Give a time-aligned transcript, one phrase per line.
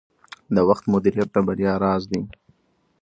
[0.55, 2.21] د وخت مدیریت د بریا راز دی.